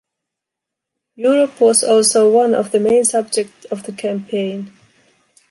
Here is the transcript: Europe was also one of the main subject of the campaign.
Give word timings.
Europe 1.13 1.59
was 1.61 1.83
also 1.83 2.27
one 2.27 2.55
of 2.55 2.71
the 2.71 2.79
main 2.79 3.05
subject 3.05 3.65
of 3.69 3.83
the 3.83 3.91
campaign. 3.93 4.73